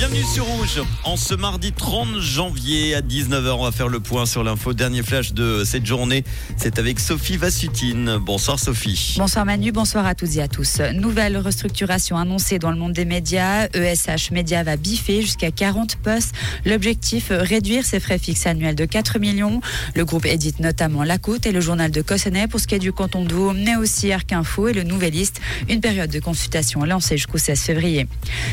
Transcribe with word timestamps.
bienvenue 0.00 0.24
sur 0.24 0.46
Rouge. 0.46 0.80
En 1.04 1.18
ce 1.18 1.34
mardi 1.34 1.72
30 1.72 2.20
janvier 2.20 2.94
à 2.94 3.02
19h, 3.02 3.50
on 3.50 3.64
va 3.64 3.70
faire 3.70 3.88
le 3.88 4.00
point 4.00 4.24
sur 4.24 4.42
l'info. 4.42 4.72
Dernier 4.72 5.02
flash 5.02 5.34
de 5.34 5.62
cette 5.62 5.84
journée, 5.84 6.24
c'est 6.56 6.78
avec 6.78 6.98
Sophie 6.98 7.36
Vassutine. 7.36 8.16
Bonsoir 8.16 8.58
Sophie. 8.58 9.16
Bonsoir 9.18 9.44
Manu, 9.44 9.72
bonsoir 9.72 10.06
à 10.06 10.14
toutes 10.14 10.36
et 10.36 10.40
à 10.40 10.48
tous. 10.48 10.80
Nouvelle 10.94 11.36
restructuration 11.36 12.16
annoncée 12.16 12.58
dans 12.58 12.70
le 12.70 12.78
monde 12.78 12.94
des 12.94 13.04
médias. 13.04 13.68
ESH 13.74 14.30
Média 14.30 14.62
va 14.62 14.78
biffer 14.78 15.20
jusqu'à 15.20 15.50
40 15.50 15.96
postes. 15.96 16.34
L'objectif, 16.64 17.26
réduire 17.28 17.84
ses 17.84 18.00
frais 18.00 18.18
fixes 18.18 18.46
annuels 18.46 18.76
de 18.76 18.86
4 18.86 19.18
millions. 19.18 19.60
Le 19.94 20.06
groupe 20.06 20.24
édite 20.24 20.60
notamment 20.60 21.04
La 21.04 21.18
Côte 21.18 21.44
et 21.44 21.52
le 21.52 21.60
journal 21.60 21.90
de 21.90 22.00
Cossonay 22.00 22.48
pour 22.48 22.58
ce 22.58 22.66
qui 22.66 22.74
est 22.74 22.78
du 22.78 22.94
canton 22.94 23.22
de 23.22 23.34
Vaud, 23.34 23.52
mais 23.52 23.76
aussi 23.76 24.10
Arc 24.12 24.32
Info 24.32 24.66
et 24.68 24.72
le 24.72 24.82
Nouvelliste. 24.82 25.42
Une 25.68 25.82
période 25.82 26.10
de 26.10 26.20
consultation 26.20 26.84
lancée 26.84 27.18
jusqu'au 27.18 27.36
16 27.36 27.60
février. 27.60 28.06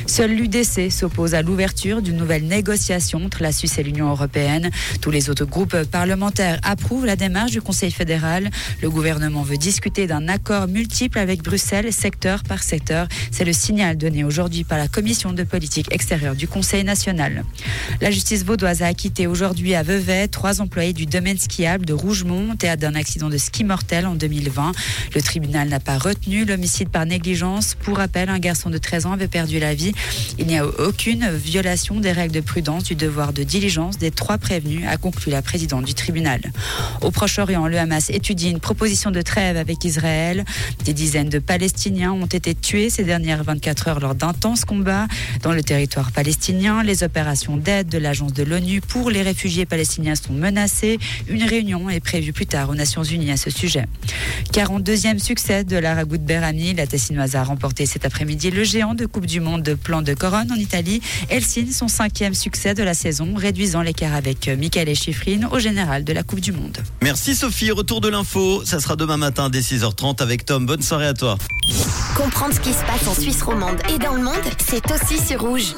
Seul 0.08 0.32
l'UDC 0.32 0.92
s'oppose 0.92 1.36
à 1.36 1.37
l'ouverture 1.42 2.02
d'une 2.02 2.18
nouvelle 2.18 2.44
négociation 2.44 3.24
entre 3.26 3.44
la 3.44 3.52
Suisse 3.52 3.78
et 3.78 3.84
l'Union 3.84 4.10
européenne. 4.10 4.70
Tous 5.02 5.12
les 5.12 5.30
autres 5.30 5.46
groupes 5.46 5.84
parlementaires 5.84 6.60
approuvent 6.64 7.06
la 7.06 7.16
démarche 7.16 7.52
du 7.52 7.62
Conseil 7.62 7.92
fédéral. 7.92 8.50
Le 8.82 8.90
gouvernement 8.90 9.44
veut 9.44 9.58
discuter 9.58 10.08
d'un 10.08 10.28
accord 10.28 10.68
multiple 10.68 11.20
avec 11.20 11.44
Bruxelles, 11.44 11.92
secteur 11.94 12.44
par 12.44 12.64
secteur. 12.64 13.08
C'est 13.32 13.46
le 13.46 13.54
signal 13.54 13.98
donné 13.98 14.24
aujourd'hui 14.24 14.64
par 14.64 14.78
la 14.78 14.88
Commission 14.88 15.34
de 15.34 15.44
politique 15.44 15.88
extérieure 15.92 16.36
du 16.36 16.48
Conseil 16.48 16.84
national. 16.84 17.44
La 18.02 18.12
justice 18.12 18.44
vaudoise 18.44 18.82
a 18.82 18.88
acquitté 18.88 19.28
aujourd'hui 19.28 19.76
à 19.76 19.84
Vevey 19.84 20.28
trois 20.28 20.62
employés 20.62 20.94
du 20.94 21.06
domaine 21.06 21.38
skiable 21.38 21.86
de 21.86 21.94
Rougemont, 21.94 22.56
théâtre 22.56 22.82
d'un 22.82 22.96
accident 22.96 23.30
de 23.30 23.38
ski 23.38 23.64
mortel 23.64 24.06
en 24.06 24.16
2020. 24.16 24.72
Le 25.16 25.22
tribunal 25.22 25.70
n'a 25.70 25.80
pas 25.80 25.98
retenu 25.98 26.46
l'homicide 26.46 26.90
par 26.90 27.06
négligence. 27.06 27.76
Pour 27.76 27.98
rappel, 27.98 28.30
un 28.30 28.40
garçon 28.40 28.70
de 28.70 28.78
13 28.78 29.06
ans 29.06 29.14
avait 29.14 29.28
perdu 29.28 29.60
la 29.60 29.74
vie. 29.74 29.94
Il 30.38 30.48
n'y 30.48 30.58
a 30.58 30.66
aucune 30.66 31.27
violation 31.32 32.00
des 32.00 32.12
règles 32.12 32.34
de 32.34 32.42
prudence 32.42 32.84
du 32.84 32.96
devoir 32.96 33.34
de 33.34 33.44
diligence 33.44 33.98
des 33.98 34.12
trois 34.12 34.38
prévenus, 34.38 34.86
a 34.88 34.98
conclu 34.98 35.32
la 35.32 35.42
présidente 35.42 35.86
du 35.86 35.94
tribunal. 35.94 36.42
Au 37.02 37.12
Proche-Orient, 37.12 37.68
le 37.68 37.78
Hamas 37.78 38.10
étudie 38.10 38.50
une 38.50 38.60
proposition 38.60 39.12
de 39.12 39.22
trêve 39.22 39.58
avec 39.58 39.84
Israël. 39.84 40.46
Des 40.86 40.94
dizaines 40.94 41.30
de 41.30 41.40
Palestiniens 41.40 42.12
ont 42.12 42.26
été 42.26 42.56
tués 42.56 42.90
ces 42.90 43.04
dernières 43.04 43.44
24 43.44 43.88
heures 43.88 44.00
lors 44.00 44.16
d'intenses 44.16 44.66
combats 44.66 45.08
dans 45.42 45.52
le 45.52 45.64
territoire 45.64 46.12
palestinien. 46.12 46.84
Les 46.84 47.04
opérations 47.04 47.58
d'aide 47.58 47.90
de 47.90 47.98
l'agence 47.98 48.34
de 48.34 48.44
l'ONU 48.44 48.82
pour 48.82 49.12
les 49.12 49.22
réfugiés 49.22 49.66
palestiniens 49.66 50.16
sont 50.16 50.34
menacées. 50.34 51.00
Une 51.28 51.44
réunion 51.44 51.90
est 51.90 52.00
prévue 52.00 52.34
plus 52.34 52.46
tard 52.46 52.70
aux 52.70 52.76
Nations 52.76 53.04
Unies 53.04 53.32
à 53.32 53.38
ce 53.38 53.50
sujet. 53.50 53.86
42e 54.54 55.20
succès 55.20 55.64
de 55.64 55.78
la 55.78 55.96
Ragout 55.96 56.20
Berami. 56.20 56.74
La 56.74 56.88
Tessinoise 56.88 57.36
a 57.36 57.44
remporté 57.44 57.86
cet 57.86 58.06
après-midi 58.06 58.52
le 58.52 58.64
géant 58.64 58.94
de 58.94 59.06
Coupe 59.06 59.26
du 59.26 59.40
Monde 59.40 59.64
de 59.64 59.74
plan 59.74 60.02
de 60.02 60.14
Coronne 60.14 60.52
en 60.52 60.56
Italie. 60.56 61.02
Elle 61.30 61.44
signe 61.44 61.72
son 61.72 61.88
cinquième 61.88 62.34
succès 62.34 62.74
de 62.74 62.84
la 62.84 62.94
saison, 62.94 63.34
réduisant 63.36 63.82
l'écart 63.82 64.14
avec 64.14 64.48
Michael 64.48 64.96
Schifrin 64.96 65.48
au 65.52 65.60
général 65.60 66.04
de 66.04 66.14
la 66.14 66.24
Coupe 66.24 66.40
du 66.40 66.52
Monde. 66.52 66.78
Merci 67.02 67.36
Sophie, 67.36 67.72
retour 67.72 68.02
de 68.02 68.10
l'info. 68.10 68.64
Ça 68.66 68.80
sera 68.80 68.96
demain 68.96 69.18
matin 69.18 69.50
dès 69.50 69.62
6h30 69.62 70.22
avec 70.22 70.46
Tom. 70.46 70.66
Bonne 70.66 70.82
soirée 70.82 71.08
à 71.08 71.14
toi. 71.14 71.38
Comprendre 72.16 72.54
ce 72.54 72.60
qui 72.60 72.74
se 72.74 72.84
passe 72.86 73.08
en 73.08 73.14
Suisse 73.14 73.42
romande 73.42 73.78
et 73.94 73.98
dans 74.00 74.14
le 74.14 74.24
monde, 74.24 74.36
c'est 74.58 74.84
aussi 74.92 75.24
sur 75.24 75.42
rouge. 75.42 75.74